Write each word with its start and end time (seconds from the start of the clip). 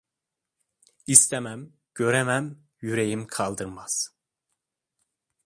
İstemem… 1.07 1.73
Göremem… 1.95 2.63
Yüreğim 2.81 3.27
kaldırmaz. 3.27 4.15